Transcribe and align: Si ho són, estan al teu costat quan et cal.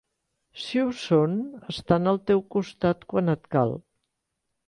Si 0.61 0.79
ho 0.83 0.87
són, 1.01 1.35
estan 1.75 2.11
al 2.13 2.17
teu 2.31 2.43
costat 2.57 3.07
quan 3.13 3.33
et 3.35 3.47
cal. 3.57 3.77